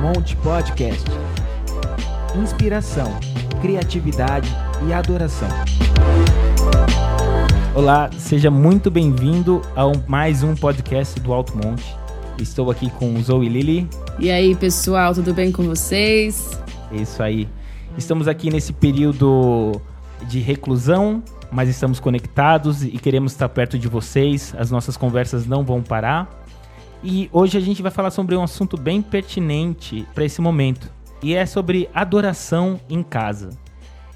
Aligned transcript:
Monte 0.00 0.36
Podcast. 0.36 1.04
Inspiração, 2.36 3.10
criatividade 3.60 4.48
e 4.86 4.92
adoração. 4.92 5.48
Olá, 7.74 8.10
seja 8.16 8.50
muito 8.50 8.90
bem-vindo 8.90 9.62
a 9.74 9.86
um- 9.86 10.02
mais 10.06 10.42
um 10.42 10.54
podcast 10.54 11.18
do 11.20 11.32
Alto 11.32 11.56
Monte. 11.56 11.84
Estou 12.38 12.70
aqui 12.70 12.90
com 12.90 13.14
o 13.14 13.22
Zoe 13.22 13.46
e 13.46 13.48
Lili. 13.48 13.88
E 14.18 14.30
aí, 14.30 14.54
pessoal, 14.54 15.14
tudo 15.14 15.32
bem 15.34 15.50
com 15.50 15.64
vocês? 15.64 16.60
É 16.92 16.96
isso 16.96 17.22
aí. 17.22 17.48
Estamos 17.96 18.28
aqui 18.28 18.50
nesse 18.50 18.72
período 18.72 19.80
de 20.28 20.38
reclusão, 20.40 21.22
mas 21.50 21.68
estamos 21.68 21.98
conectados 21.98 22.84
e 22.84 22.90
queremos 22.90 23.32
estar 23.32 23.48
perto 23.48 23.78
de 23.78 23.88
vocês. 23.88 24.54
As 24.56 24.70
nossas 24.70 24.96
conversas 24.96 25.46
não 25.46 25.64
vão 25.64 25.82
parar. 25.82 26.37
E 27.02 27.30
hoje 27.32 27.56
a 27.56 27.60
gente 27.60 27.80
vai 27.80 27.92
falar 27.92 28.10
sobre 28.10 28.34
um 28.34 28.42
assunto 28.42 28.76
bem 28.76 29.00
pertinente 29.00 30.06
para 30.14 30.24
esse 30.24 30.40
momento. 30.40 30.90
E 31.22 31.34
é 31.34 31.46
sobre 31.46 31.88
adoração 31.94 32.80
em 32.88 33.02
casa. 33.02 33.50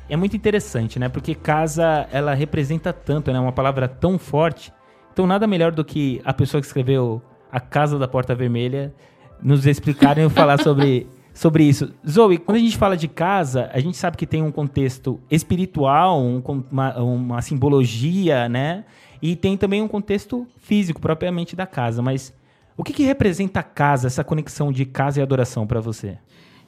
É 0.08 0.16
muito 0.16 0.36
interessante, 0.36 0.98
né? 0.98 1.08
Porque 1.08 1.34
casa, 1.34 2.08
ela 2.10 2.34
representa 2.34 2.92
tanto, 2.92 3.32
né? 3.32 3.38
Uma 3.38 3.52
palavra 3.52 3.86
tão 3.86 4.18
forte. 4.18 4.72
Então 5.12 5.26
nada 5.26 5.46
melhor 5.46 5.70
do 5.72 5.84
que 5.84 6.20
a 6.24 6.32
pessoa 6.32 6.60
que 6.60 6.66
escreveu 6.66 7.22
A 7.50 7.60
Casa 7.60 7.98
da 7.98 8.08
Porta 8.08 8.34
Vermelha 8.34 8.92
nos 9.40 9.64
explicarem 9.64 10.26
e 10.26 10.30
falar 10.30 10.60
sobre, 10.60 11.06
sobre 11.32 11.64
isso. 11.64 11.92
Zoe, 12.08 12.38
quando 12.38 12.56
a 12.56 12.60
gente 12.60 12.76
fala 12.76 12.96
de 12.96 13.06
casa, 13.06 13.70
a 13.72 13.78
gente 13.78 13.96
sabe 13.96 14.16
que 14.16 14.26
tem 14.26 14.42
um 14.42 14.50
contexto 14.50 15.20
espiritual, 15.30 16.20
um 16.20 16.42
uma, 16.70 16.98
uma 16.98 17.42
simbologia, 17.42 18.48
né? 18.48 18.84
E 19.20 19.36
tem 19.36 19.56
também 19.56 19.80
um 19.80 19.88
contexto 19.88 20.48
físico, 20.58 21.00
propriamente 21.00 21.54
da 21.54 21.66
casa. 21.66 22.02
Mas 22.02 22.34
o 22.76 22.82
que, 22.84 22.92
que 22.92 23.02
representa 23.02 23.62
casa, 23.62 24.06
essa 24.06 24.24
conexão 24.24 24.72
de 24.72 24.84
casa 24.84 25.20
e 25.20 25.22
adoração 25.22 25.66
para 25.66 25.80
você? 25.80 26.18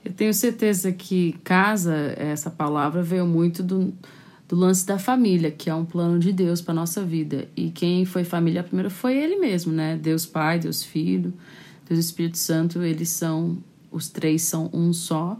Eu 0.04 0.12
tenho 0.12 0.34
certeza 0.34 0.92
que 0.92 1.34
casa, 1.42 2.14
essa 2.18 2.50
palavra 2.50 3.02
veio 3.02 3.26
muito 3.26 3.62
do, 3.62 3.92
do 4.46 4.54
lance 4.54 4.86
da 4.86 4.98
família, 4.98 5.50
que 5.50 5.70
é 5.70 5.74
um 5.74 5.84
plano 5.84 6.18
de 6.18 6.30
Deus 6.30 6.60
para 6.60 6.74
nossa 6.74 7.02
vida. 7.02 7.48
E 7.56 7.70
quem 7.70 8.04
foi 8.04 8.22
família 8.22 8.62
primeiro 8.62 8.90
foi 8.90 9.16
Ele 9.16 9.36
mesmo, 9.36 9.72
né? 9.72 9.96
Deus 9.96 10.26
Pai, 10.26 10.58
Deus 10.58 10.82
Filho, 10.82 11.32
Deus 11.88 11.98
Espírito 11.98 12.36
Santo, 12.36 12.82
eles 12.82 13.08
são, 13.08 13.56
os 13.90 14.10
três 14.10 14.42
são 14.42 14.68
um 14.74 14.92
só. 14.92 15.38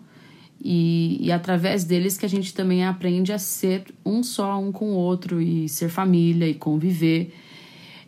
E, 0.62 1.18
e 1.20 1.30
através 1.30 1.84
deles 1.84 2.16
que 2.16 2.24
a 2.24 2.28
gente 2.28 2.54
também 2.54 2.86
aprende 2.86 3.34
a 3.34 3.38
ser 3.38 3.84
um 4.04 4.22
só, 4.22 4.58
um 4.58 4.72
com 4.72 4.92
o 4.92 4.94
outro, 4.94 5.42
e 5.42 5.68
ser 5.68 5.90
família 5.90 6.48
e 6.48 6.54
conviver. 6.54 7.34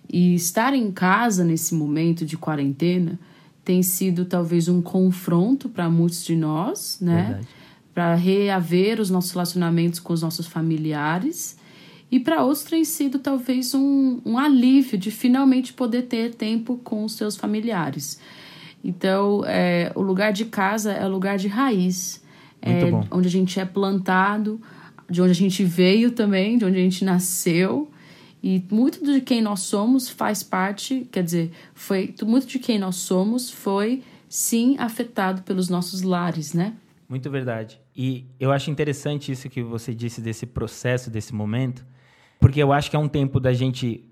E 0.08 0.34
estar 0.34 0.74
em 0.74 0.90
casa 0.90 1.44
nesse 1.44 1.74
momento 1.74 2.24
de 2.24 2.36
quarentena 2.36 3.18
tem 3.64 3.82
sido 3.82 4.24
talvez 4.24 4.68
um 4.68 4.80
confronto 4.80 5.68
para 5.68 5.90
muitos 5.90 6.24
de 6.24 6.36
nós, 6.36 6.98
né? 7.00 7.40
Para 7.92 8.14
reaver 8.14 9.00
os 9.00 9.10
nossos 9.10 9.32
relacionamentos 9.32 9.98
com 9.98 10.12
os 10.12 10.22
nossos 10.22 10.46
familiares. 10.46 11.58
E 12.10 12.20
para 12.20 12.44
outros 12.44 12.64
tem 12.64 12.84
sido 12.84 13.18
talvez 13.18 13.74
um, 13.74 14.20
um 14.24 14.38
alívio 14.38 14.96
de 14.96 15.10
finalmente 15.10 15.72
poder 15.72 16.02
ter 16.02 16.34
tempo 16.34 16.76
com 16.84 17.04
os 17.04 17.14
seus 17.14 17.36
familiares. 17.36 18.20
Então, 18.84 19.42
é, 19.44 19.90
o 19.96 20.00
lugar 20.00 20.32
de 20.32 20.44
casa 20.44 20.92
é 20.92 21.04
o 21.04 21.10
lugar 21.10 21.36
de 21.38 21.48
raiz, 21.48 22.22
é 22.62 22.82
onde 23.10 23.26
a 23.26 23.30
gente 23.30 23.58
é 23.58 23.64
plantado, 23.64 24.60
de 25.10 25.20
onde 25.20 25.32
a 25.32 25.34
gente 25.34 25.64
veio 25.64 26.12
também, 26.12 26.56
de 26.56 26.64
onde 26.64 26.76
a 26.76 26.80
gente 26.80 27.04
nasceu. 27.04 27.90
E 28.46 28.64
muito 28.70 29.04
de 29.04 29.20
quem 29.20 29.42
nós 29.42 29.58
somos 29.58 30.08
faz 30.08 30.40
parte, 30.40 31.08
quer 31.10 31.24
dizer, 31.24 31.50
foi 31.74 32.14
muito 32.24 32.46
de 32.46 32.60
quem 32.60 32.78
nós 32.78 32.94
somos 32.94 33.50
foi 33.50 34.04
sim 34.28 34.76
afetado 34.78 35.42
pelos 35.42 35.68
nossos 35.68 36.02
lares, 36.02 36.54
né? 36.54 36.74
Muito 37.08 37.28
verdade. 37.28 37.80
E 37.96 38.24
eu 38.38 38.52
acho 38.52 38.70
interessante 38.70 39.32
isso 39.32 39.48
que 39.48 39.64
você 39.64 39.92
disse 39.92 40.20
desse 40.20 40.46
processo, 40.46 41.10
desse 41.10 41.34
momento, 41.34 41.84
porque 42.38 42.62
eu 42.62 42.72
acho 42.72 42.88
que 42.88 42.94
é 42.94 42.98
um 43.00 43.08
tempo 43.08 43.40
da 43.40 43.52
gente. 43.52 44.04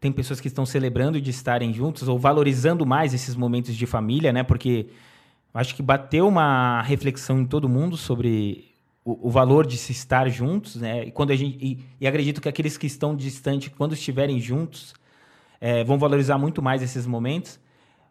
Tem 0.00 0.10
pessoas 0.10 0.40
que 0.40 0.48
estão 0.48 0.66
celebrando 0.66 1.20
de 1.20 1.30
estarem 1.30 1.72
juntos 1.72 2.08
ou 2.08 2.18
valorizando 2.18 2.84
mais 2.84 3.14
esses 3.14 3.36
momentos 3.36 3.76
de 3.76 3.86
família, 3.86 4.32
né? 4.32 4.42
Porque 4.42 4.88
acho 5.54 5.72
que 5.76 5.84
bateu 5.84 6.26
uma 6.26 6.82
reflexão 6.82 7.38
em 7.38 7.46
todo 7.46 7.68
mundo 7.68 7.96
sobre 7.96 8.67
o, 9.22 9.30
valor 9.30 9.66
de 9.66 9.76
se 9.76 9.92
estar 9.92 10.28
juntos, 10.28 10.76
né? 10.76 11.06
E, 11.06 11.10
quando 11.10 11.30
a 11.30 11.36
gente, 11.36 11.56
e, 11.64 11.78
e 12.00 12.06
acredito 12.06 12.40
que 12.40 12.48
aqueles 12.48 12.76
que 12.76 12.86
estão 12.86 13.14
distantes, 13.14 13.70
quando 13.76 13.94
estiverem 13.94 14.40
juntos, 14.40 14.94
eh, 15.60 15.84
vão 15.84 15.98
valorizar 15.98 16.36
muito 16.38 16.60
mais 16.60 16.82
esses 16.82 17.06
momentos. 17.06 17.60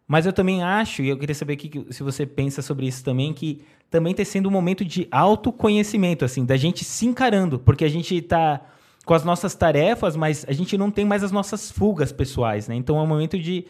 Mas 0.08 0.26
eu 0.26 0.32
também 0.32 0.64
acho, 0.64 1.02
e 1.02 1.10
eu 1.10 1.18
queria 1.18 1.36
saber 1.36 1.58
que- 1.58 1.94
se 1.94 2.02
você 2.02 2.26
pensa 2.26 2.62
sobre 2.62 2.88
isso 2.88 3.04
também, 3.04 3.34
que 3.34 3.62
também 3.90 4.12
está 4.12 4.24
sendo 4.24 4.48
um 4.48 4.52
momento 4.52 4.86
de 4.86 5.08
autoconhecimento, 5.12 6.24
assim, 6.24 6.46
da 6.46 6.56
gente 6.56 6.84
se 6.86 7.06
encarando, 7.06 7.60
porque 7.60 7.84
a 7.84 7.90
gente 7.90 8.16
está 8.16 8.62
com 9.06 9.14
as 9.14 9.24
nossas 9.24 9.56
tarefas, 9.56 10.16
mas 10.16 10.46
a 10.48 10.52
gente 10.52 10.78
não 10.78 10.92
tem 10.92 11.06
mais 11.06 11.24
as 11.24 11.32
nossas 11.32 11.72
fugas 11.72 12.12
pessoais, 12.12 12.68
né? 12.68 12.76
Então 12.76 12.98
é 12.98 13.02
um 13.02 13.08
momento 13.08 13.38
de 13.38 13.66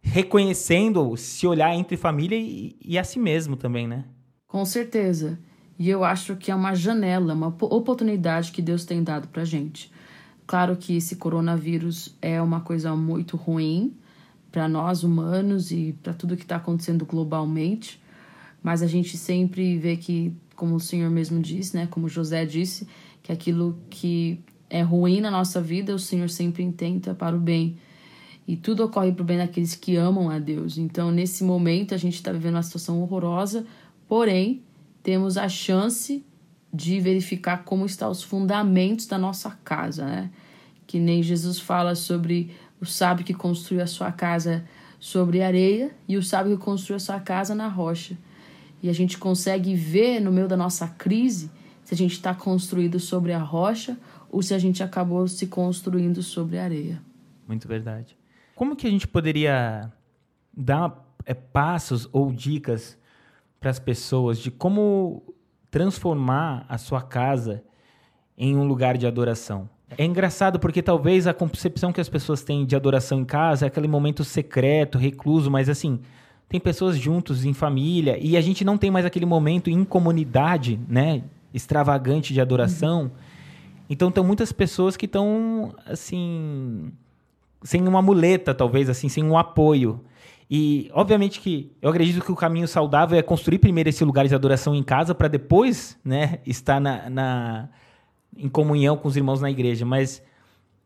reconhecendo, 0.00 1.16
se 1.16 1.46
olhar 1.46 1.74
entre 1.74 1.96
família 1.96 2.36
e, 2.38 2.76
e 2.84 2.98
a 2.98 3.04
si 3.04 3.18
mesmo 3.18 3.56
também, 3.56 3.86
né? 3.86 4.04
Com 4.46 4.64
certeza. 4.64 5.38
E 5.78 5.88
eu 5.88 6.04
acho 6.04 6.34
que 6.36 6.50
é 6.50 6.54
uma 6.54 6.74
janela, 6.74 7.34
uma 7.34 7.52
po- 7.52 7.66
oportunidade 7.66 8.50
que 8.50 8.60
Deus 8.60 8.84
tem 8.84 9.02
dado 9.02 9.28
pra 9.28 9.44
gente. 9.44 9.92
Claro 10.46 10.76
que 10.76 10.96
esse 10.96 11.16
coronavírus 11.16 12.16
é 12.20 12.40
uma 12.42 12.60
coisa 12.60 12.96
muito 12.96 13.36
ruim 13.36 13.94
para 14.50 14.68
nós 14.68 15.04
humanos 15.04 15.70
e 15.70 15.94
para 16.02 16.12
tudo 16.12 16.36
que 16.36 16.42
está 16.42 16.56
acontecendo 16.56 17.04
globalmente, 17.04 18.00
mas 18.62 18.82
a 18.82 18.86
gente 18.86 19.16
sempre 19.16 19.78
vê 19.78 19.96
que, 19.96 20.32
como 20.56 20.74
o 20.74 20.80
Senhor 20.80 21.10
mesmo 21.10 21.40
disse, 21.40 21.76
né, 21.76 21.86
como 21.86 22.08
José 22.08 22.44
disse, 22.44 22.88
que 23.22 23.30
aquilo 23.30 23.78
que 23.88 24.40
é 24.70 24.82
ruim 24.82 25.20
na 25.20 25.30
nossa 25.30 25.60
vida, 25.60 25.94
o 25.94 25.98
Senhor 25.98 26.28
sempre 26.28 26.62
intenta 26.62 27.14
para 27.14 27.36
o 27.36 27.38
bem. 27.38 27.76
E 28.46 28.56
tudo 28.56 28.84
ocorre 28.84 29.12
para 29.12 29.22
o 29.22 29.26
bem 29.26 29.36
daqueles 29.38 29.74
que 29.74 29.96
amam 29.96 30.30
a 30.30 30.38
Deus. 30.38 30.78
Então, 30.78 31.10
nesse 31.10 31.44
momento, 31.44 31.94
a 31.94 31.98
gente 31.98 32.14
está 32.14 32.32
vivendo 32.32 32.54
uma 32.54 32.62
situação 32.62 33.02
horrorosa, 33.02 33.66
porém, 34.08 34.62
temos 35.08 35.38
a 35.38 35.48
chance 35.48 36.22
de 36.70 37.00
verificar 37.00 37.64
como 37.64 37.86
estão 37.86 38.10
os 38.10 38.22
fundamentos 38.22 39.06
da 39.06 39.16
nossa 39.16 39.58
casa, 39.64 40.04
né? 40.04 40.30
Que 40.86 41.00
nem 41.00 41.22
Jesus 41.22 41.58
fala 41.58 41.94
sobre 41.94 42.54
o 42.78 42.84
sábio 42.84 43.24
que 43.24 43.32
construiu 43.32 43.82
a 43.82 43.86
sua 43.86 44.12
casa 44.12 44.66
sobre 45.00 45.40
areia 45.40 45.96
e 46.06 46.18
o 46.18 46.22
sábio 46.22 46.58
que 46.58 46.62
construiu 46.62 46.96
a 46.96 47.00
sua 47.00 47.18
casa 47.20 47.54
na 47.54 47.68
rocha. 47.68 48.18
E 48.82 48.90
a 48.90 48.92
gente 48.92 49.16
consegue 49.16 49.74
ver 49.74 50.20
no 50.20 50.30
meio 50.30 50.46
da 50.46 50.58
nossa 50.58 50.86
crise 50.86 51.50
se 51.82 51.94
a 51.94 51.96
gente 51.96 52.12
está 52.12 52.34
construído 52.34 53.00
sobre 53.00 53.32
a 53.32 53.38
rocha 53.38 53.96
ou 54.30 54.42
se 54.42 54.52
a 54.52 54.58
gente 54.58 54.82
acabou 54.82 55.26
se 55.26 55.46
construindo 55.46 56.22
sobre 56.22 56.58
a 56.58 56.64
areia. 56.64 57.00
Muito 57.46 57.66
verdade. 57.66 58.14
Como 58.54 58.76
que 58.76 58.86
a 58.86 58.90
gente 58.90 59.08
poderia 59.08 59.90
dar 60.54 61.02
é, 61.24 61.32
passos 61.32 62.06
ou 62.12 62.30
dicas 62.30 62.98
para 63.60 63.70
as 63.70 63.78
pessoas 63.78 64.38
de 64.38 64.50
como 64.50 65.22
transformar 65.70 66.64
a 66.68 66.78
sua 66.78 67.02
casa 67.02 67.62
em 68.36 68.56
um 68.56 68.66
lugar 68.66 68.96
de 68.96 69.06
adoração? 69.06 69.68
É 69.96 70.04
engraçado 70.04 70.58
porque 70.58 70.82
talvez 70.82 71.26
a 71.26 71.34
concepção 71.34 71.92
que 71.92 72.00
as 72.00 72.08
pessoas 72.08 72.42
têm 72.42 72.66
de 72.66 72.76
adoração 72.76 73.20
em 73.20 73.24
casa 73.24 73.66
é 73.66 73.68
aquele 73.68 73.88
momento 73.88 74.22
secreto, 74.22 74.98
recluso, 74.98 75.50
mas 75.50 75.68
assim, 75.68 76.00
tem 76.48 76.60
pessoas 76.60 76.96
juntos 76.96 77.44
em 77.44 77.54
família 77.54 78.18
e 78.20 78.36
a 78.36 78.40
gente 78.40 78.64
não 78.64 78.78
tem 78.78 78.90
mais 78.90 79.06
aquele 79.06 79.26
momento 79.26 79.70
em 79.70 79.84
comunidade, 79.84 80.78
né, 80.88 81.22
extravagante 81.52 82.32
de 82.32 82.40
adoração. 82.40 83.10
Então, 83.90 84.10
tem 84.10 84.22
muitas 84.22 84.52
pessoas 84.52 84.96
que 84.96 85.06
estão 85.06 85.74
assim 85.86 86.92
sem 87.62 87.86
uma 87.88 88.00
muleta, 88.00 88.54
talvez, 88.54 88.88
assim, 88.88 89.08
sem 89.08 89.24
um 89.24 89.36
apoio. 89.36 90.00
E, 90.50 90.90
obviamente, 90.94 91.40
que 91.40 91.70
eu 91.82 91.90
acredito 91.90 92.24
que 92.24 92.32
o 92.32 92.36
caminho 92.36 92.66
saudável 92.66 93.18
é 93.18 93.22
construir 93.22 93.58
primeiro 93.58 93.88
esse 93.90 94.02
lugar 94.04 94.26
de 94.26 94.34
adoração 94.34 94.74
em 94.74 94.82
casa 94.82 95.14
para 95.14 95.28
depois, 95.28 95.98
né, 96.02 96.38
estar 96.46 96.80
na, 96.80 97.10
na- 97.10 97.68
em 98.36 98.48
comunhão 98.48 98.96
com 98.96 99.08
os 99.08 99.16
irmãos 99.16 99.40
na 99.42 99.50
igreja. 99.50 99.84
Mas 99.84 100.22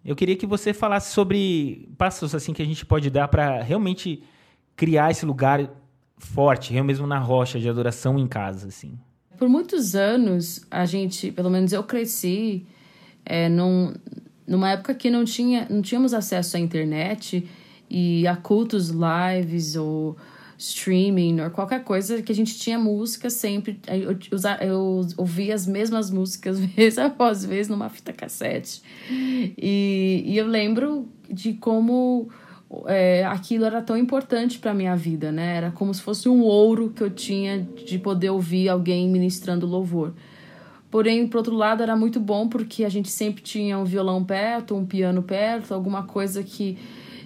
eu 0.05 0.17
queria 0.17 0.35
que 0.35 0.47
você 0.47 0.73
falasse 0.73 1.13
sobre 1.13 1.89
passos 1.97 2.35
assim 2.35 2.53
que 2.53 2.61
a 2.63 2.65
gente 2.65 2.85
pode 2.85 3.09
dar 3.09 3.29
para 3.29 3.63
realmente 3.63 4.23
criar 4.75 5.11
esse 5.13 5.25
lugar 5.25 5.71
forte, 6.19 6.75
eu 6.75 6.83
mesmo 6.85 7.07
na 7.07 7.19
rocha 7.19 7.59
de 7.61 7.69
adoração 7.69 8.19
em 8.19 8.27
casa, 8.27 8.69
assim. 8.69 8.99
Por 9.39 9.49
muitos 9.49 9.95
anos, 9.95 10.65
a 10.71 10.87
gente, 10.87 11.31
pelo 11.33 11.51
menos 11.51 11.73
eu 11.73 11.83
cresci 11.83 12.65
é, 13.25 13.49
num, 13.49 13.93
numa 14.47 14.71
época 14.71 14.95
que 14.95 15.11
não, 15.11 15.25
tinha, 15.25 15.67
não 15.69 15.83
tínhamos 15.83 16.15
acesso 16.15 16.57
à 16.57 16.61
internet 16.61 17.49
e 17.93 18.27
a 18.27 18.35
cultos 18.35 18.89
lives 18.89 19.77
ou 19.77 20.17
streaming 20.57 21.43
ou 21.43 21.51
qualquer 21.51 21.85
coisa 21.85 22.23
que 22.23 22.33
a 22.33 22.35
gente 22.35 22.59
tinha 22.59 22.79
música 22.79 23.29
sempre. 23.29 23.79
Eu, 23.87 24.17
eu 24.67 25.07
ouvia 25.19 25.55
as 25.55 25.67
mesmas 25.67 26.11
músicas 26.11 26.59
vez 26.75 26.97
após 26.97 27.45
vez 27.45 27.69
numa 27.69 27.91
fita 27.91 28.11
cassete. 28.11 28.83
E, 29.11 30.23
e 30.25 30.39
eu 30.39 30.47
lembro 30.47 31.07
de 31.29 31.53
como 31.53 32.31
é, 32.87 33.27
aquilo 33.27 33.67
era 33.67 33.83
tão 33.83 33.99
importante 33.99 34.59
para 34.59 34.73
minha 34.73 34.97
vida, 34.97 35.31
né? 35.31 35.57
Era 35.57 35.71
como 35.71 35.93
se 35.93 36.01
fosse 36.01 36.31
um 36.31 36.41
ouro 36.41 36.95
que 36.97 37.03
eu 37.03 37.11
tinha 37.11 37.61
de 37.61 37.99
poder 37.99 38.31
ouvir 38.31 38.71
alguém 38.71 39.07
ministrando 39.11 39.67
louvor. 39.67 40.15
Porém, 40.91 41.27
por 41.27 41.39
outro 41.39 41.55
lado, 41.55 41.83
era 41.83 41.95
muito 41.95 42.19
bom 42.19 42.49
porque 42.49 42.85
a 42.85 42.89
gente 42.89 43.11
sempre 43.11 43.43
tinha 43.43 43.79
um 43.79 43.85
violão 43.85 44.25
perto, 44.25 44.75
um 44.75 44.87
piano 44.87 45.23
perto, 45.23 45.75
alguma 45.75 46.05
coisa 46.05 46.43
que 46.43 46.79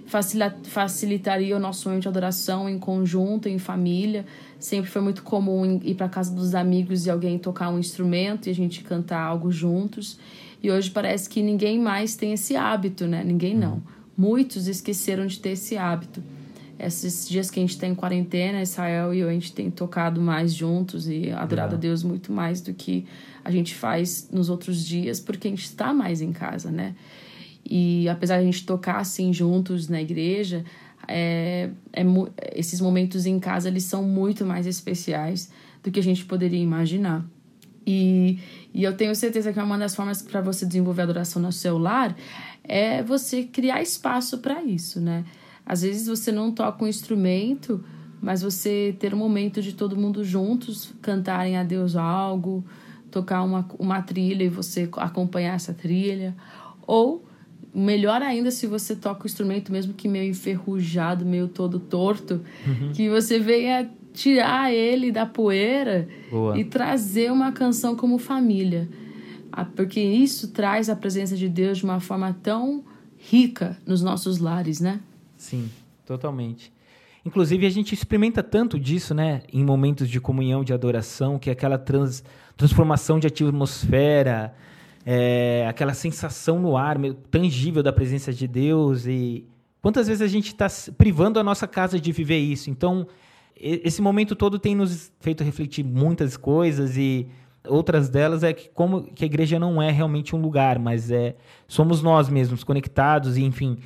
facilitaria 0.06 1.56
o 1.56 1.58
nosso 1.58 1.88
momento 1.88 2.02
de 2.02 2.08
adoração 2.08 2.68
em 2.68 2.78
conjunto, 2.78 3.48
em 3.48 3.58
família. 3.58 4.24
Sempre 4.58 4.90
foi 4.90 5.02
muito 5.02 5.22
comum 5.22 5.80
ir 5.82 5.94
para 5.94 6.08
casa 6.08 6.34
dos 6.34 6.54
amigos 6.54 7.06
e 7.06 7.10
alguém 7.10 7.38
tocar 7.38 7.68
um 7.70 7.78
instrumento 7.78 8.46
e 8.46 8.50
a 8.50 8.54
gente 8.54 8.82
cantar 8.82 9.20
algo 9.20 9.50
juntos. 9.50 10.18
E 10.62 10.70
hoje 10.70 10.90
parece 10.90 11.28
que 11.28 11.42
ninguém 11.42 11.78
mais 11.78 12.16
tem 12.16 12.32
esse 12.32 12.56
hábito, 12.56 13.06
né? 13.06 13.22
Ninguém 13.24 13.56
não. 13.56 13.74
Uhum. 13.74 13.82
Muitos 14.16 14.66
esqueceram 14.66 15.26
de 15.26 15.38
ter 15.38 15.50
esse 15.50 15.76
hábito. 15.76 16.22
Esses 16.78 17.28
dias 17.28 17.50
que 17.50 17.58
a 17.58 17.62
gente 17.62 17.70
está 17.70 17.86
em 17.86 17.94
quarentena, 17.94 18.62
Israel 18.62 19.12
e 19.12 19.20
eu, 19.20 19.28
a 19.28 19.32
gente 19.32 19.52
tem 19.52 19.70
tocado 19.70 20.20
mais 20.20 20.52
juntos 20.52 21.08
e 21.08 21.30
adorado 21.30 21.74
a 21.74 21.78
Deus 21.78 22.02
muito 22.02 22.32
mais 22.32 22.60
do 22.60 22.74
que 22.74 23.06
a 23.42 23.50
gente 23.50 23.74
faz 23.74 24.28
nos 24.30 24.50
outros 24.50 24.84
dias, 24.84 25.18
porque 25.18 25.48
a 25.48 25.50
gente 25.50 25.64
está 25.64 25.94
mais 25.94 26.20
em 26.20 26.32
casa, 26.32 26.70
né? 26.70 26.94
E 27.68 28.08
apesar 28.08 28.36
de 28.36 28.42
a 28.42 28.44
gente 28.44 28.64
tocar 28.64 28.98
assim 28.98 29.32
juntos 29.32 29.88
na 29.88 30.00
igreja, 30.00 30.64
é, 31.08 31.70
é, 31.92 32.04
esses 32.54 32.80
momentos 32.80 33.26
em 33.26 33.38
casa 33.38 33.68
eles 33.68 33.84
são 33.84 34.02
muito 34.02 34.44
mais 34.44 34.66
especiais 34.66 35.50
do 35.82 35.90
que 35.90 36.00
a 36.00 36.02
gente 36.02 36.24
poderia 36.24 36.60
imaginar. 36.60 37.24
E, 37.86 38.40
e 38.74 38.82
eu 38.82 38.96
tenho 38.96 39.14
certeza 39.14 39.52
que 39.52 39.60
uma 39.60 39.78
das 39.78 39.94
formas 39.94 40.20
para 40.20 40.40
você 40.40 40.66
desenvolver 40.66 41.02
adoração 41.02 41.40
no 41.40 41.52
seu 41.52 41.78
lar 41.78 42.16
é 42.64 43.02
você 43.02 43.44
criar 43.44 43.80
espaço 43.80 44.38
para 44.38 44.62
isso, 44.62 45.00
né? 45.00 45.24
Às 45.64 45.82
vezes 45.82 46.06
você 46.06 46.32
não 46.32 46.50
toca 46.52 46.84
um 46.84 46.88
instrumento, 46.88 47.84
mas 48.20 48.42
você 48.42 48.96
ter 48.98 49.14
um 49.14 49.18
momento 49.18 49.62
de 49.62 49.72
todo 49.72 49.96
mundo 49.96 50.24
juntos 50.24 50.92
cantarem 51.00 51.56
a 51.56 51.62
Deus 51.62 51.94
algo, 51.94 52.64
tocar 53.10 53.42
uma, 53.42 53.66
uma 53.78 54.02
trilha 54.02 54.44
e 54.44 54.48
você 54.48 54.88
acompanhar 54.96 55.54
essa 55.54 55.72
trilha. 55.72 56.36
Ou, 56.86 57.24
melhor 57.80 58.22
ainda, 58.22 58.50
se 58.50 58.66
você 58.66 58.96
toca 58.96 59.24
o 59.24 59.26
instrumento, 59.26 59.70
mesmo 59.70 59.92
que 59.92 60.08
meio 60.08 60.30
enferrujado, 60.30 61.24
meio 61.26 61.48
todo 61.48 61.78
torto, 61.78 62.40
uhum. 62.66 62.92
que 62.92 63.08
você 63.08 63.38
venha 63.38 63.90
tirar 64.14 64.72
ele 64.72 65.12
da 65.12 65.26
poeira 65.26 66.08
Boa. 66.30 66.58
e 66.58 66.64
trazer 66.64 67.30
uma 67.30 67.52
canção 67.52 67.94
como 67.94 68.18
família. 68.18 68.88
Porque 69.74 70.00
isso 70.00 70.48
traz 70.48 70.88
a 70.88 70.96
presença 70.96 71.36
de 71.36 71.48
Deus 71.48 71.78
de 71.78 71.84
uma 71.84 72.00
forma 72.00 72.34
tão 72.42 72.84
rica 73.18 73.76
nos 73.86 74.02
nossos 74.02 74.38
lares, 74.38 74.80
né? 74.80 75.00
Sim, 75.36 75.70
totalmente. 76.04 76.72
Inclusive, 77.24 77.66
a 77.66 77.70
gente 77.70 77.92
experimenta 77.92 78.42
tanto 78.42 78.78
disso, 78.78 79.14
né? 79.14 79.42
Em 79.52 79.64
momentos 79.64 80.08
de 80.08 80.20
comunhão, 80.20 80.62
de 80.62 80.72
adoração, 80.72 81.38
que 81.38 81.50
é 81.50 81.52
aquela 81.52 81.76
trans, 81.76 82.22
transformação 82.56 83.18
de 83.18 83.26
atmosfera, 83.26 84.54
é, 85.08 85.64
aquela 85.68 85.94
sensação 85.94 86.58
no 86.58 86.76
ar, 86.76 86.98
tangível 87.30 87.80
da 87.80 87.92
presença 87.92 88.32
de 88.32 88.48
Deus. 88.48 89.06
E 89.06 89.46
quantas 89.80 90.08
vezes 90.08 90.20
a 90.20 90.26
gente 90.26 90.48
está 90.48 90.66
privando 90.98 91.38
a 91.38 91.44
nossa 91.44 91.68
casa 91.68 92.00
de 92.00 92.10
viver 92.10 92.38
isso? 92.38 92.68
Então, 92.68 93.06
esse 93.56 94.02
momento 94.02 94.34
todo 94.34 94.58
tem 94.58 94.74
nos 94.74 95.12
feito 95.20 95.44
refletir 95.44 95.84
muitas 95.84 96.36
coisas 96.36 96.96
e 96.96 97.28
outras 97.68 98.08
delas 98.08 98.42
é 98.42 98.52
que 98.52 98.68
como 98.70 99.04
que 99.04 99.24
a 99.24 99.26
igreja 99.26 99.58
não 99.58 99.80
é 99.80 99.90
realmente 99.90 100.34
um 100.34 100.40
lugar, 100.40 100.78
mas 100.78 101.10
é 101.10 101.36
somos 101.68 102.02
nós 102.02 102.28
mesmos 102.28 102.62
conectados 102.62 103.36
e 103.36 103.44
enfim 103.44 103.78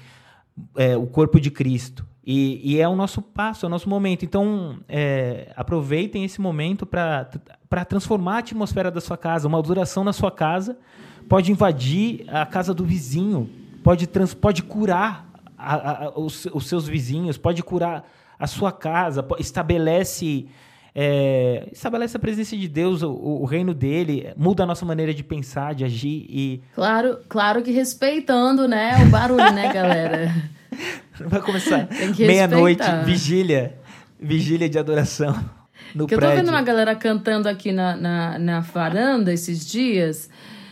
é, 0.76 0.96
o 0.96 1.06
corpo 1.06 1.40
de 1.40 1.50
Cristo 1.50 2.05
e, 2.32 2.61
e, 2.62 2.81
é 2.81 2.88
o 2.88 2.94
nosso 2.94 3.21
passo, 3.21 3.67
é 3.67 3.69
o 3.69 3.69
nosso 3.69 3.88
momento. 3.88 4.25
Então 4.25 4.79
é, 4.88 5.53
aproveitem 5.56 6.25
esse 6.25 6.41
momento 6.41 6.87
para 6.87 7.85
transformar 7.88 8.37
a 8.37 8.38
atmosfera 8.38 8.88
da 8.88 9.00
sua 9.00 9.17
casa. 9.17 9.49
Uma 9.49 9.59
adoração 9.59 10.05
na 10.05 10.12
sua 10.12 10.31
casa 10.31 10.79
pode 11.29 11.50
invadir 11.50 12.25
a 12.29 12.47
casa 12.47 12.73
do 12.73 12.85
vizinho, 12.85 13.50
pode 13.82 14.06
trans, 14.06 14.32
pode 14.32 14.62
curar 14.62 15.29
a, 15.59 16.05
a, 16.05 16.19
os, 16.21 16.47
os 16.47 16.69
seus 16.69 16.87
vizinhos, 16.87 17.37
pode 17.37 17.65
curar 17.65 18.09
a 18.38 18.47
sua 18.47 18.71
casa, 18.71 19.26
estabelece 19.41 20.47
é, 20.94 21.69
estabelece 21.73 22.17
a 22.17 22.21
presença 22.21 22.56
de 22.56 22.69
Deus, 22.69 23.03
o, 23.03 23.11
o, 23.11 23.44
reino 23.44 23.75
dele, 23.75 24.33
muda 24.37 24.62
a 24.62 24.67
nossa 24.67 24.85
maneira 24.85 25.12
de 25.12 25.25
pensar, 25.25 25.75
de 25.75 25.85
agir 25.85 26.26
e. 26.29 26.62
Claro, 26.76 27.19
claro 27.29 27.61
que 27.61 27.73
respeitando, 27.73 28.69
né? 28.69 29.05
O 29.05 29.11
barulho, 29.11 29.53
né, 29.53 29.73
galera? 29.73 30.33
Vai 31.28 31.40
começar 31.40 31.88
meia-noite, 32.19 32.82
vigília, 33.05 33.75
vigília 34.19 34.69
de 34.69 34.78
adoração. 34.78 35.32
No 35.94 36.06
que 36.06 36.14
prédio. 36.17 36.32
eu 36.32 36.37
tô 36.37 36.46
vendo 36.46 36.55
uma 36.55 36.62
galera 36.62 36.94
cantando 36.94 37.49
aqui 37.49 37.72
na, 37.72 37.96
na, 37.96 38.38
na 38.38 38.61
varanda 38.61 39.32
esses 39.32 39.67
dias 39.67 40.31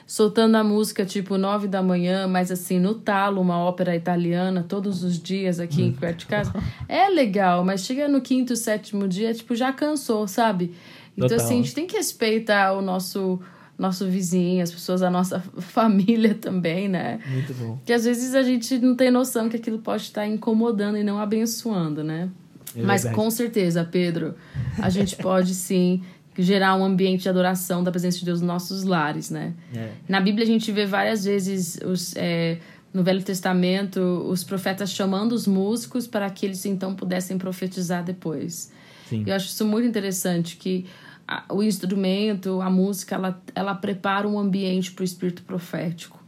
soltando 0.09 0.57
a 0.57 0.65
música 0.65 1.05
tipo 1.05 1.37
nove 1.37 1.69
da 1.69 1.83
manhã, 1.83 2.27
mas 2.27 2.51
assim, 2.51 2.81
no 2.81 2.95
talo, 2.95 3.43
uma 3.43 3.59
ópera 3.59 3.95
italiana 3.95 4.65
todos 4.67 5.05
os 5.05 5.23
dias 5.23 5.61
aqui 5.61 5.83
em 5.83 5.93
perto 5.93 6.21
de 6.21 6.27
casa. 6.27 6.51
É 6.89 7.11
legal, 7.11 7.63
mas 7.63 7.83
chega 7.83 8.09
no 8.09 8.23
quinto, 8.23 8.57
sétimo 8.57 9.07
dia, 9.07 9.35
tipo, 9.35 9.55
já 9.55 9.71
cansou, 9.71 10.27
sabe? 10.27 10.75
Então, 11.15 11.29
Total. 11.29 11.45
assim, 11.45 11.61
a 11.61 11.63
gente 11.63 11.75
tem 11.75 11.87
que 11.87 11.95
respeitar 11.95 12.73
o 12.73 12.81
nosso 12.81 13.39
nosso 13.79 14.07
vizinho, 14.09 14.63
as 14.63 14.73
pessoas 14.73 15.01
da 15.01 15.11
nossa 15.11 15.41
família 15.59 16.35
também, 16.35 16.89
né? 16.89 17.21
Muito 17.31 17.55
bom. 17.55 17.79
Que 17.87 17.93
às 17.93 18.05
vezes 18.05 18.35
a 18.35 18.43
gente 18.43 18.77
não 18.79 18.97
tem 18.97 19.11
noção 19.11 19.49
que 19.49 19.57
aquilo 19.57 19.79
pode 19.79 20.03
estar 20.03 20.27
incomodando 20.27 20.99
e 20.99 21.05
não 21.05 21.19
abençoando, 21.19 22.03
né? 22.03 22.29
É 22.77 22.83
Mas 22.83 23.05
com 23.05 23.31
certeza, 23.31 23.85
Pedro, 23.85 24.35
a 24.79 24.91
gente 24.91 25.17
pode 25.23 25.55
sim 25.55 26.03
gerar 26.37 26.77
um 26.77 26.85
ambiente 26.85 27.23
de 27.23 27.29
adoração 27.29 27.83
da 27.83 27.91
presença 27.91 28.19
de 28.19 28.25
Deus 28.25 28.41
nos 28.41 28.47
nossos 28.47 28.83
lares, 28.85 29.31
né? 29.31 29.55
É. 29.75 29.91
Na 30.09 30.21
Bíblia 30.21 30.45
a 30.45 30.47
gente 30.47 30.71
vê 30.71 30.85
várias 30.87 31.25
vezes 31.25 31.79
os, 31.85 32.15
é, 32.17 32.59
no 32.93 33.03
Velho 33.03 33.23
Testamento 33.23 34.01
os 34.01 34.45
profetas 34.45 34.91
chamando 34.91 35.33
os 35.33 35.47
músicos 35.47 36.07
para 36.07 36.29
que 36.31 36.47
eles 36.47 36.65
então 36.65 36.95
pudessem 36.95 37.39
profetizar 37.39 38.05
depois. 38.05 38.73
Sim. 39.09 39.25
Eu 39.27 39.35
acho 39.35 39.47
isso 39.47 39.65
muito 39.65 39.89
interessante 39.89 40.57
que 40.57 40.87
a, 41.29 41.45
o 41.53 41.63
instrumento, 41.63 42.63
a 42.63 42.71
música, 42.71 43.15
ela, 43.15 43.43
ela 43.55 43.75
prepara 43.75 44.27
um 44.27 44.39
ambiente 44.39 44.93
para 44.93 45.03
o 45.03 45.05
espírito 45.05 45.43
profético. 45.43 46.19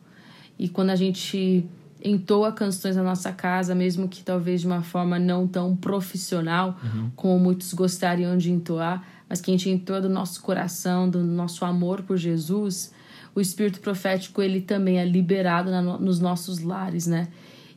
E 0.59 0.69
quando 0.69 0.91
a 0.91 0.97
gente 0.97 1.67
entoa 2.05 2.53
canções 2.53 2.97
na 2.97 3.03
nossa 3.03 3.33
casa, 3.33 3.75
mesmo 3.75 4.09
que 4.09 4.23
talvez 4.23 4.61
de 4.61 4.67
uma 4.67 4.83
forma 4.83 5.19
não 5.19 5.49
tão 5.49 5.75
profissional 5.75 6.79
uhum. 6.83 7.11
como 7.17 7.39
muitos 7.39 7.73
gostariam 7.73 8.37
de 8.37 8.51
entoar, 8.51 9.03
mas 9.29 9.41
que 9.41 9.51
a 9.51 9.55
gente 9.55 9.71
entrou 9.71 10.01
do 10.01 10.09
nosso 10.09 10.43
coração, 10.43 11.09
do 11.09 11.23
nosso 11.23 11.65
amor 11.65 12.03
por 12.03 12.17
Jesus, 12.17 12.93
o 13.35 13.41
espírito 13.41 13.81
profético 13.81 14.43
ele 14.43 14.61
também 14.61 14.99
é 14.99 15.05
liberado 15.05 15.71
na, 15.71 15.81
nos 15.83 16.21
nossos 16.21 16.59
lares, 16.61 17.07
né? 17.07 17.29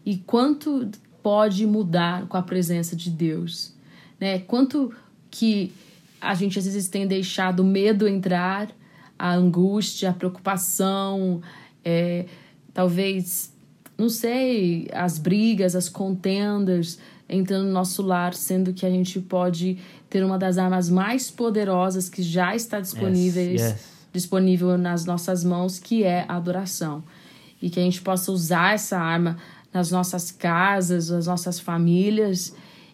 E 0.06 0.18
quanto 0.18 0.90
pode 1.22 1.66
mudar 1.66 2.26
com 2.28 2.36
a 2.36 2.42
presença 2.42 2.96
de 2.96 3.10
Deus, 3.10 3.74
né? 4.20 4.40
Quanto 4.40 4.92
que 5.30 5.72
a 6.24 6.34
gente 6.34 6.58
às 6.58 6.66
vezes 6.66 6.88
tem 6.88 7.06
deixado 7.06 7.60
o 7.60 7.66
medo 7.66 8.08
entrar, 8.08 8.70
a 9.20 9.34
angústia, 9.34 10.10
a 10.10 10.14
preocupação, 10.14 11.42
é, 11.84 12.26
talvez, 12.74 13.54
não 13.98 14.08
sei, 14.08 14.88
as 14.94 15.20
brigas, 15.20 15.76
as 15.76 15.90
contendas 15.90 16.98
entrando 17.28 17.66
no 17.66 17.74
nosso 17.74 18.02
lar, 18.02 18.34
sendo 18.34 18.74
que 18.74 18.86
a 18.86 18.90
gente 18.90 19.20
pode 19.20 19.78
ter 20.10 20.24
uma 20.24 20.38
das 20.38 20.58
armas 20.58 20.90
mais 20.90 21.30
poderosas 21.30 22.08
que 22.10 22.24
já 22.24 22.56
está 22.56 22.80
disponível, 22.80 23.44
yes, 23.44 23.62
yes. 23.62 23.88
disponível 24.14 24.78
nas 24.78 25.06
nossas 25.06 25.44
mãos, 25.44 25.78
que 25.78 26.04
é 26.04 26.26
a 26.28 26.38
adoração. 26.38 27.04
E 27.62 27.70
que 27.70 27.80
a 27.80 27.84
gente 27.84 28.02
possa 28.02 28.32
usar 28.32 28.76
essa 28.76 28.98
arma 28.98 29.38
nas 29.74 29.90
nossas 29.90 30.32
casas, 30.32 31.10
nas 31.10 31.28
nossas 31.28 31.60
famílias 31.60 32.54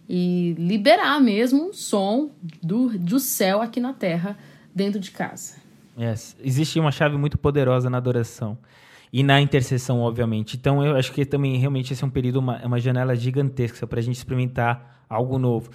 e 0.10 0.56
liberar 0.58 1.20
mesmo 1.22 1.70
um 1.70 1.74
som 1.74 2.32
do, 2.62 2.98
do 2.98 3.20
céu 3.20 3.62
aqui 3.62 3.80
na 3.80 3.94
terra, 3.94 4.36
dentro 4.74 5.00
de 5.00 5.12
casa. 5.12 5.58
Yes. 5.98 6.36
Existe 6.44 6.80
uma 6.80 6.92
chave 6.92 7.18
muito 7.18 7.38
poderosa 7.38 7.90
na 7.90 7.98
adoração 7.98 8.58
e 9.14 9.22
na 9.22 9.40
intercessão, 9.40 10.00
obviamente. 10.00 10.58
Então, 10.58 10.84
eu 10.84 10.96
acho 10.96 11.12
que 11.12 11.26
também 11.26 11.58
realmente 11.58 11.94
esse 11.94 12.04
é 12.04 12.08
um 12.08 12.10
período, 12.10 12.40
uma, 12.40 12.66
uma 12.66 12.80
janela 12.80 13.16
gigantesca 13.16 13.86
para 13.86 14.00
a 14.00 14.04
gente 14.04 14.16
experimentar 14.16 15.06
algo 15.08 15.38
novo 15.38 15.70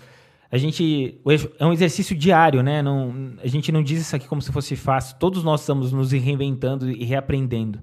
a 0.54 0.56
gente 0.56 1.20
é 1.58 1.66
um 1.66 1.72
exercício 1.72 2.16
diário, 2.16 2.62
né? 2.62 2.80
Não, 2.80 3.12
a 3.42 3.48
gente 3.48 3.72
não 3.72 3.82
diz 3.82 4.00
isso 4.00 4.14
aqui 4.14 4.28
como 4.28 4.40
se 4.40 4.52
fosse 4.52 4.76
fácil. 4.76 5.16
Todos 5.18 5.42
nós 5.42 5.62
estamos 5.62 5.90
nos 5.90 6.12
reinventando 6.12 6.88
e 6.88 7.02
reaprendendo. 7.02 7.80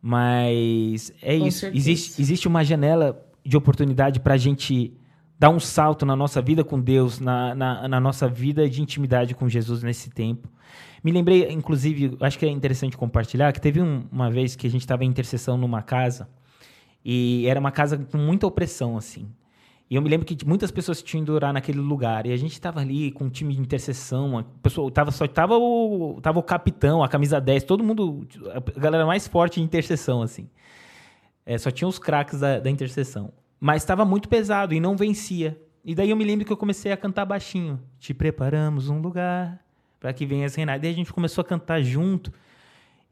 Mas 0.00 1.12
é 1.20 1.38
Com 1.38 1.46
isso. 1.46 1.66
Existe, 1.66 2.22
existe 2.22 2.48
uma 2.48 2.64
janela 2.64 3.22
de 3.44 3.54
oportunidade 3.54 4.18
para 4.18 4.32
a 4.32 4.38
gente 4.38 4.94
dar 5.38 5.50
um 5.50 5.58
salto 5.60 6.06
na 6.06 6.14
nossa 6.14 6.40
vida 6.40 6.62
com 6.62 6.80
Deus, 6.80 7.20
na, 7.20 7.54
na, 7.54 7.88
na, 7.88 8.00
nossa 8.00 8.28
vida 8.28 8.68
de 8.68 8.80
intimidade 8.80 9.34
com 9.34 9.48
Jesus 9.48 9.82
nesse 9.82 10.10
tempo. 10.10 10.48
Me 11.02 11.12
lembrei, 11.12 11.50
inclusive, 11.50 12.16
acho 12.20 12.38
que 12.38 12.46
é 12.46 12.48
interessante 12.48 12.96
compartilhar, 12.96 13.52
que 13.52 13.60
teve 13.60 13.82
um, 13.82 14.04
uma 14.10 14.30
vez 14.30 14.56
que 14.56 14.66
a 14.66 14.70
gente 14.70 14.82
estava 14.82 15.04
em 15.04 15.08
intercessão 15.08 15.56
numa 15.56 15.82
casa 15.82 16.28
E 17.04 17.46
era 17.46 17.60
uma 17.60 17.70
casa 17.70 17.98
com 17.98 18.16
muita 18.16 18.46
opressão, 18.46 18.96
assim. 18.96 19.28
E 19.90 19.96
eu 19.96 20.02
me 20.02 20.08
lembro 20.08 20.26
que 20.26 20.46
muitas 20.46 20.70
pessoas 20.70 21.02
tinham 21.02 21.22
ido 21.22 21.34
orar 21.34 21.52
naquele 21.52 21.78
lugar. 21.78 22.26
E 22.26 22.32
a 22.32 22.36
gente 22.36 22.52
estava 22.52 22.80
ali 22.80 23.10
com 23.10 23.24
um 23.24 23.28
time 23.28 23.54
de 23.54 23.60
intercessão. 23.60 24.38
A 24.38 24.44
pessoa, 24.62 24.90
tava, 24.90 25.10
só 25.10 25.26
tava 25.28 25.58
o, 25.58 26.18
tava 26.22 26.38
o 26.38 26.42
capitão, 26.42 27.02
a 27.02 27.08
camisa 27.08 27.38
10, 27.40 27.64
todo 27.64 27.84
mundo. 27.84 28.26
A 28.76 28.80
galera 28.80 29.04
mais 29.04 29.28
forte 29.28 29.60
de 29.60 29.62
intercessão, 29.62 30.22
assim. 30.22 30.48
É, 31.44 31.58
só 31.58 31.70
tinha 31.70 31.86
os 31.86 31.98
craques 31.98 32.40
da, 32.40 32.58
da 32.58 32.70
intercessão. 32.70 33.30
Mas 33.64 33.80
estava 33.80 34.04
muito 34.04 34.28
pesado 34.28 34.74
e 34.74 34.78
não 34.78 34.94
vencia. 34.94 35.58
E 35.82 35.94
daí 35.94 36.10
eu 36.10 36.16
me 36.16 36.22
lembro 36.22 36.44
que 36.44 36.52
eu 36.52 36.56
comecei 36.56 36.92
a 36.92 36.98
cantar 36.98 37.24
baixinho. 37.24 37.80
Te 37.98 38.12
preparamos 38.12 38.90
um 38.90 39.00
lugar 39.00 39.58
para 39.98 40.12
que 40.12 40.26
venhas 40.26 40.54
reinar. 40.54 40.76
E 40.76 40.80
daí 40.80 40.90
a 40.90 40.94
gente 40.94 41.10
começou 41.10 41.40
a 41.40 41.44
cantar 41.46 41.80
junto. 41.80 42.30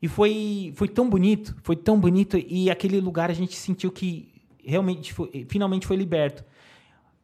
E 0.02 0.06
foi, 0.06 0.75
foi 0.76 0.88
tão 0.88 1.09
bonito, 1.09 1.56
foi 1.62 1.75
tão 1.75 1.99
bonito. 1.99 2.37
E 2.37 2.71
aquele 2.71 3.00
lugar 3.00 3.30
a 3.30 3.32
gente 3.32 3.56
sentiu 3.56 3.90
que 3.90 4.30
realmente, 4.62 5.14
foi, 5.14 5.47
finalmente 5.49 5.87
foi 5.87 5.97
liberto. 5.97 6.44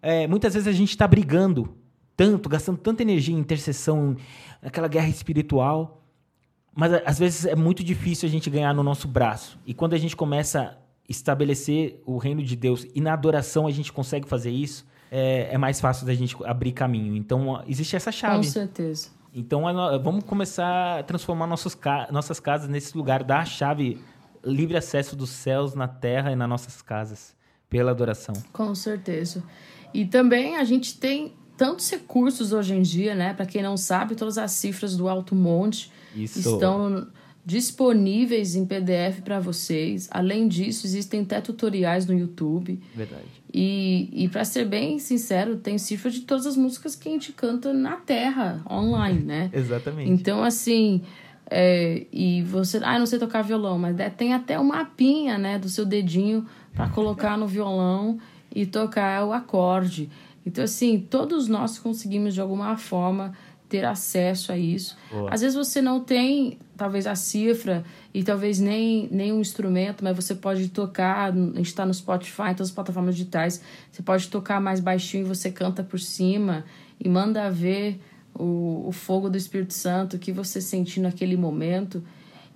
É, 0.00 0.26
muitas 0.26 0.54
vezes 0.54 0.66
a 0.66 0.73
gente 0.73 0.88
está 0.88 1.06
brigando 1.06 1.76
tanto, 2.16 2.49
gastando 2.49 2.78
tanta 2.78 3.02
energia 3.02 3.35
em 3.35 3.38
intercessão, 3.38 4.16
aquela 4.62 4.88
guerra 4.88 5.08
espiritual, 5.08 6.02
mas 6.75 6.94
às 7.04 7.18
vezes 7.18 7.44
é 7.44 7.54
muito 7.54 7.85
difícil 7.85 8.26
a 8.26 8.32
gente 8.32 8.49
ganhar 8.49 8.73
no 8.73 8.82
nosso 8.82 9.06
braço. 9.06 9.58
E 9.66 9.75
quando 9.75 9.92
a 9.92 9.99
gente 9.99 10.16
começa 10.16 10.78
estabelecer 11.09 12.03
o 12.05 12.19
reino 12.19 12.43
de 12.43 12.55
Deus 12.55 12.87
e 12.95 13.00
na 13.00 13.15
adoração 13.15 13.67
a 13.67 13.71
gente 13.71 13.93
consegue 13.93 14.29
fazer 14.29 14.50
isso, 14.50 14.87
é, 15.11 15.55
é 15.55 15.59
mais 15.59 15.81
fácil 15.81 16.07
da 16.07 16.15
gente 16.15 16.37
abrir 16.45 16.73
caminho. 16.73 17.17
Então 17.17 17.62
existe 17.67 17.97
essa 17.97 18.12
chave. 18.12 18.37
Com 18.37 18.43
certeza. 18.43 19.09
Então 19.35 19.62
vamos 20.03 20.25
começar 20.25 20.99
a 20.99 21.03
transformar 21.03 21.47
nossos, 21.47 21.77
nossas 22.11 22.41
casas 22.41 22.69
nesse 22.69 22.97
lugar, 22.97 23.23
dar 23.23 23.41
a 23.41 23.45
chave 23.45 24.03
livre 24.45 24.77
acesso 24.77 25.17
dos 25.17 25.31
céus 25.31 25.75
na 25.75 25.88
terra 25.88 26.33
e 26.33 26.37
nas 26.37 26.49
nossas 26.49 26.83
casas 26.83 27.35
pela 27.69 27.91
adoração. 27.91 28.35
Com 28.53 28.75
certeza. 28.75 29.43
E 29.93 30.05
também 30.05 30.57
a 30.57 30.65
gente 30.65 30.99
tem 30.99 31.35
tantos 31.57 31.91
recursos 31.91 32.53
hoje 32.53 32.75
em 32.75 32.83
dia, 32.83 33.15
né? 33.15 33.35
Para 33.35 33.47
quem 33.47 33.62
não 33.62 33.77
sabe, 33.77 34.15
todas 34.15 34.38
as 34.38 34.53
cifras 34.53 34.97
do 34.97 35.09
Alto 35.09 35.35
Monte 35.35 35.91
Isso. 36.15 36.38
estão 36.38 37.09
disponíveis 37.49 38.55
em 38.55 38.67
PDF 38.67 39.23
para 39.25 39.40
vocês. 39.40 40.07
Além 40.11 40.47
disso, 40.47 40.87
existem 40.87 41.23
até 41.23 41.40
tutoriais 41.40 42.05
no 42.05 42.12
YouTube. 42.12 42.78
Verdade. 42.95 43.25
E, 43.52 44.11
e 44.12 44.28
para 44.28 44.45
ser 44.45 44.67
bem 44.67 44.99
sincero, 44.99 45.57
tem 45.57 45.78
cifra 45.78 46.11
de 46.11 46.21
todas 46.21 46.45
as 46.45 46.59
músicas 46.59 46.95
que 46.95 47.09
a 47.09 47.12
gente 47.12 47.33
canta 47.33 47.73
na 47.73 47.97
Terra, 47.97 48.62
online, 48.71 49.21
né? 49.21 49.49
Exatamente. 49.55 50.11
Então, 50.11 50.45
assim, 50.45 51.00
é, 51.50 52.05
e 52.12 52.43
você, 52.43 52.81
ah, 52.83 52.99
não 52.99 53.07
sei 53.07 53.19
tocar 53.19 53.40
violão, 53.40 53.78
mas 53.78 53.99
é, 53.99 54.11
tem 54.11 54.35
até 54.35 54.59
uma 54.59 54.76
mapinha, 54.76 55.38
né, 55.38 55.59
do 55.59 55.71
seu 55.71 55.87
dedinho 55.87 56.45
para 56.75 56.90
colocar 56.90 57.38
no 57.38 57.47
violão 57.47 58.19
e 58.55 58.67
tocar 58.67 59.25
o 59.25 59.33
acorde. 59.33 60.11
Então, 60.45 60.64
assim, 60.64 61.00
todos 61.00 61.49
nós 61.49 61.78
conseguimos 61.78 62.35
de 62.35 62.43
alguma 62.43 62.76
forma 62.76 63.33
ter 63.69 63.85
acesso 63.85 64.51
a 64.51 64.57
isso. 64.57 64.97
Boa. 65.11 65.33
Às 65.33 65.43
vezes 65.43 65.57
você 65.57 65.83
não 65.83 66.01
tem, 66.01 66.59
talvez, 66.77 67.07
a 67.07 67.15
cifra 67.15 67.85
e 68.15 68.23
talvez 68.23 68.59
nem, 68.59 69.09
nem 69.11 69.33
um 69.33 69.41
instrumento, 69.41 70.03
mas 70.03 70.17
você 70.17 70.35
pode 70.35 70.69
tocar, 70.69 71.31
a 71.31 71.33
gente 71.33 71.67
está 71.67 71.85
no 71.85 71.93
Spotify, 71.93 72.51
em 72.51 72.55
todas 72.55 72.69
as 72.69 72.75
plataformas 72.75 73.15
digitais, 73.15 73.63
você 73.91 74.03
pode 74.03 74.29
tocar 74.29 74.61
mais 74.61 74.81
baixinho 74.81 75.25
e 75.25 75.29
você 75.29 75.51
canta 75.51 75.83
por 75.83 76.01
cima 76.01 76.65
e 76.99 77.09
manda 77.09 77.51
ver 77.51 78.01
o, 78.35 78.85
o 78.89 78.93
fogo 78.93 79.29
do 79.29 79.37
Espírito 79.37 79.75
Santo 79.75 80.19
que 80.19 80.33
você 80.33 80.61
sentir 80.61 81.01
naquele 81.01 81.37
momento 81.37 82.03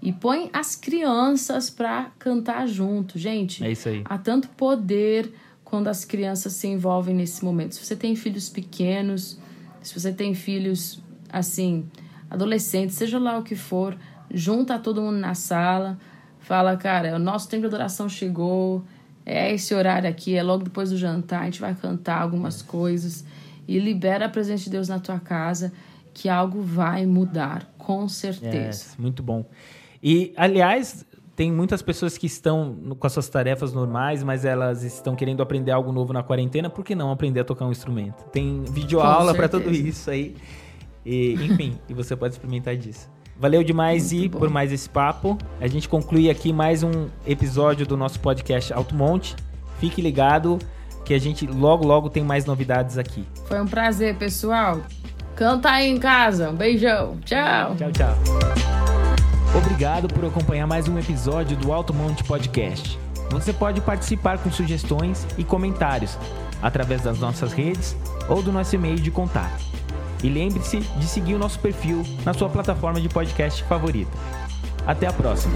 e 0.01 0.13
põe 0.13 0.51
as 0.53 0.75
crianças 0.75 1.71
para 1.71 2.11
cantar 2.19 2.67
junto. 2.67 3.19
Gente, 3.19 3.65
é 3.65 3.71
isso 3.71 3.89
aí. 3.89 4.03
há 4.05 4.19
tanto 4.19 4.49
poder 4.49 5.33
quando 5.65 5.89
as 5.89 6.05
crianças 6.05 6.55
se 6.55 6.67
envolvem 6.67 7.15
nesse 7.15 7.45
momento. 7.45 7.75
Se 7.75 7.85
você 7.85 7.97
tem 7.97 8.17
filhos 8.17 8.49
pequenos, 8.49 9.39
se 9.83 9.99
você 9.99 10.13
tem 10.13 10.35
filhos 10.35 11.01
assim, 11.31 11.87
adolescentes, 12.31 12.97
seja 12.97 13.19
lá 13.19 13.39
o 13.39 13.43
que 13.43 13.55
for, 13.55 13.97
junta 14.33 14.79
todo 14.79 15.01
mundo 15.01 15.19
na 15.19 15.35
sala, 15.35 15.99
fala, 16.41 16.77
cara, 16.77 17.17
o 17.17 17.19
nosso 17.19 17.49
tempo 17.49 17.63
de 17.63 17.67
adoração 17.69 18.09
chegou, 18.09 18.85
é 19.25 19.55
esse 19.55 19.75
horário 19.75 20.09
aqui, 20.09 20.35
é 20.35 20.43
logo 20.43 20.65
depois 20.65 20.91
do 20.91 20.97
jantar, 20.97 21.43
a 21.43 21.45
gente 21.45 21.61
vai 21.61 21.75
cantar 21.75 22.21
algumas 22.21 22.61
coisas 22.61 23.25
e 23.67 23.79
libera 23.79 24.27
a 24.27 24.29
presença 24.29 24.65
de 24.65 24.71
Deus 24.71 24.89
na 24.89 24.99
tua 24.99 25.19
casa, 25.19 25.73
que 26.13 26.29
algo 26.29 26.61
vai 26.61 27.07
mudar, 27.07 27.73
com 27.79 28.09
certeza. 28.09 28.95
É, 28.99 29.01
muito 29.01 29.23
bom. 29.23 29.45
E, 30.03 30.33
aliás, 30.37 31.07
tem 31.43 31.51
muitas 31.51 31.83
pessoas 31.83 32.17
que 32.17 32.25
estão 32.25 32.95
com 32.97 33.05
as 33.05 33.13
suas 33.13 33.29
tarefas 33.29 33.73
normais, 33.73 34.23
mas 34.23 34.45
elas 34.45 34.85
estão 34.85 35.17
querendo 35.17 35.43
aprender 35.43 35.73
algo 35.73 35.91
novo 35.91 36.13
na 36.13 36.23
quarentena, 36.23 36.71
por 36.71 36.85
que 36.85 36.95
não 36.95 37.11
aprender 37.11 37.41
a 37.41 37.45
tocar 37.45 37.65
um 37.65 37.73
instrumento? 37.73 38.23
Tem 38.31 38.63
videoaula 38.71 39.35
para 39.35 39.49
tudo 39.49 39.73
isso 39.73 40.09
aí. 40.09 40.37
E, 41.05 41.33
enfim, 41.33 41.77
e 41.91 41.95
você 41.95 42.15
pode 42.15 42.35
experimentar 42.35 42.77
disso. 42.77 43.11
Valeu 43.37 43.65
demais 43.65 44.13
e 44.13 44.29
por 44.29 44.49
mais 44.51 44.71
esse 44.71 44.89
papo. 44.89 45.37
A 45.61 45.67
gente 45.67 45.89
conclui 45.89 46.31
aqui 46.31 46.53
mais 46.53 46.85
um 46.85 47.09
episódio 47.27 47.85
do 47.85 47.97
nosso 47.97 48.21
podcast 48.21 48.73
Alto 48.73 48.95
Monte. 48.95 49.35
Fique 49.81 50.01
ligado 50.01 50.61
que 51.05 51.13
a 51.13 51.19
gente 51.19 51.45
logo 51.45 51.85
logo 51.85 52.09
tem 52.09 52.23
mais 52.23 52.45
novidades 52.45 52.99
aqui. 52.99 53.27
Foi 53.49 53.61
um 53.61 53.67
prazer, 53.67 54.15
pessoal. 54.15 54.81
Canta 55.35 55.73
aí 55.73 55.89
em 55.89 55.99
casa. 55.99 56.51
Um 56.51 56.55
beijão. 56.55 57.19
Tchau. 57.25 57.75
Tchau, 57.75 57.91
tchau. 57.91 58.82
Obrigado 59.55 60.09
por 60.09 60.25
acompanhar 60.25 60.67
mais 60.67 60.89
um 60.89 60.99
episódio 60.99 61.57
do 61.59 61.73
Alto 61.73 61.93
Monte 61.93 62.25
Podcast. 62.25 62.99
Você 63.31 63.53
pode 63.53 63.83
participar 63.83 64.39
com 64.39 64.51
sugestões 64.51 65.27
e 65.37 65.45
comentários 65.45 66.19
através 66.63 67.03
das 67.03 67.19
nossas 67.19 67.53
redes 67.53 67.95
ou 68.31 68.43
do 68.43 68.51
nosso 68.51 68.75
e-mail 68.75 68.97
de 68.97 69.11
contato. 69.11 69.63
E 70.23 70.29
lembre-se 70.29 70.81
de 70.81 71.07
seguir 71.07 71.35
o 71.35 71.39
nosso 71.39 71.59
perfil 71.59 72.03
na 72.25 72.33
sua 72.33 72.49
plataforma 72.49 72.99
de 72.99 73.11
podcast 73.11 73.63
favorita. 73.65 74.13
Até 74.87 75.07
a 75.07 75.13
próxima! 75.13 75.53